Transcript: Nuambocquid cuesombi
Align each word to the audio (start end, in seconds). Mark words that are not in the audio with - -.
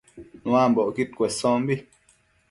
Nuambocquid 0.43 1.09
cuesombi 1.17 1.75